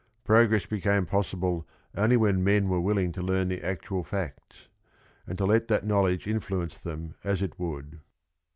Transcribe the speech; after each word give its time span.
Progress 0.23 0.65
became 0.65 1.05
possible 1.05 1.67
only 1.95 2.17
when 2.17 2.43
men 2.43 2.67
were 2.69 2.81
willing 2.81 3.11
to 3.11 3.21
learn 3.21 3.49
the 3.49 3.63
actual 3.63 4.03
facts, 4.03 4.67
and 5.27 5.37
to 5.37 5.45
let 5.45 5.67
that 5.67 5.85
knowledge 5.85 6.25
influence 6.25 6.81
them 6.81 7.13
as 7.23 7.43
it 7.43 7.59
would. 7.59 7.99